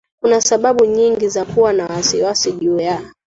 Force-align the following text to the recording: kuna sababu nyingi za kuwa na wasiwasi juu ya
kuna 0.23 0.41
sababu 0.41 0.85
nyingi 0.85 1.29
za 1.29 1.45
kuwa 1.45 1.73
na 1.73 1.85
wasiwasi 1.87 2.51
juu 2.51 2.79
ya 2.79 3.11